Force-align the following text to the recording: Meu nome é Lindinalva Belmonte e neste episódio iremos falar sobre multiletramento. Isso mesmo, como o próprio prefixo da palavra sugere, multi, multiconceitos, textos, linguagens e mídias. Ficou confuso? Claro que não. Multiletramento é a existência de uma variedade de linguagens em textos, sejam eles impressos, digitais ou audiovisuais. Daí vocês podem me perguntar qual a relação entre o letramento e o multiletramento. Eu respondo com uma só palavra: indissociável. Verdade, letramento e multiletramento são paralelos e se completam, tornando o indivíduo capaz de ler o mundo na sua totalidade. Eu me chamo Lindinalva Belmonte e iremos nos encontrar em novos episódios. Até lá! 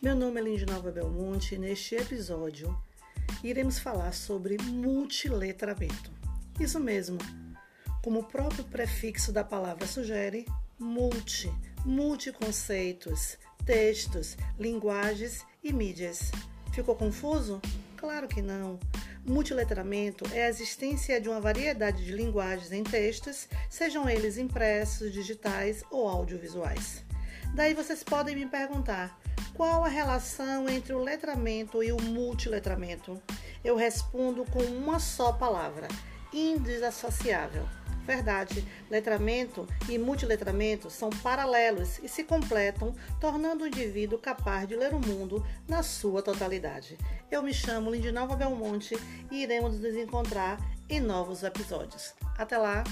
Meu 0.00 0.14
nome 0.14 0.40
é 0.40 0.44
Lindinalva 0.44 0.90
Belmonte 0.90 1.54
e 1.54 1.58
neste 1.58 1.94
episódio 1.94 2.76
iremos 3.42 3.78
falar 3.78 4.12
sobre 4.12 4.56
multiletramento. 4.62 6.10
Isso 6.58 6.78
mesmo, 6.78 7.18
como 8.02 8.20
o 8.20 8.24
próprio 8.24 8.64
prefixo 8.64 9.32
da 9.32 9.44
palavra 9.44 9.86
sugere, 9.86 10.46
multi, 10.78 11.52
multiconceitos, 11.84 13.36
textos, 13.64 14.36
linguagens 14.58 15.44
e 15.62 15.72
mídias. 15.72 16.30
Ficou 16.72 16.94
confuso? 16.94 17.60
Claro 17.96 18.28
que 18.28 18.40
não. 18.40 18.78
Multiletramento 19.24 20.24
é 20.32 20.46
a 20.46 20.48
existência 20.48 21.20
de 21.20 21.28
uma 21.28 21.40
variedade 21.40 22.04
de 22.04 22.12
linguagens 22.12 22.72
em 22.72 22.82
textos, 22.82 23.48
sejam 23.68 24.08
eles 24.08 24.38
impressos, 24.38 25.12
digitais 25.12 25.84
ou 25.90 26.08
audiovisuais. 26.08 27.04
Daí 27.54 27.74
vocês 27.74 28.02
podem 28.02 28.36
me 28.36 28.46
perguntar 28.46 29.18
qual 29.54 29.84
a 29.84 29.88
relação 29.88 30.68
entre 30.68 30.92
o 30.92 31.02
letramento 31.02 31.82
e 31.82 31.92
o 31.92 32.00
multiletramento. 32.00 33.20
Eu 33.64 33.76
respondo 33.76 34.44
com 34.44 34.62
uma 34.62 34.98
só 34.98 35.32
palavra: 35.32 35.88
indissociável. 36.32 37.66
Verdade, 38.06 38.66
letramento 38.90 39.68
e 39.88 39.96
multiletramento 39.98 40.90
são 40.90 41.10
paralelos 41.10 42.00
e 42.02 42.08
se 42.08 42.24
completam, 42.24 42.94
tornando 43.20 43.62
o 43.62 43.66
indivíduo 43.66 44.18
capaz 44.18 44.66
de 44.66 44.74
ler 44.74 44.94
o 44.94 44.98
mundo 44.98 45.46
na 45.68 45.82
sua 45.82 46.22
totalidade. 46.22 46.98
Eu 47.30 47.42
me 47.42 47.54
chamo 47.54 47.90
Lindinalva 47.90 48.34
Belmonte 48.34 48.96
e 49.30 49.42
iremos 49.42 49.78
nos 49.78 49.94
encontrar 49.94 50.58
em 50.88 50.98
novos 50.98 51.42
episódios. 51.44 52.14
Até 52.36 52.58
lá! 52.58 52.82